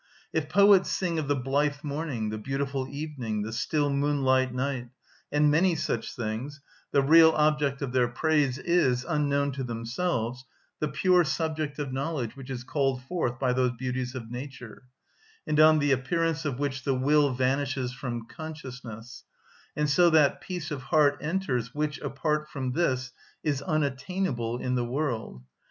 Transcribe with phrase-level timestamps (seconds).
[0.33, 4.87] If poets sing of the blithe morning, the beautiful evening, the still moonlight night,
[5.31, 6.59] and many such things,
[6.91, 10.43] the real object of their praise is, unknown to themselves,
[10.79, 14.85] the pure subject of knowledge which is called forth by those beauties of nature,
[15.45, 19.23] and on the appearance of which the will vanishes from consciousness,
[19.75, 23.11] and so that peace of heart enters which, apart from this,
[23.43, 25.43] is unattainable in the world.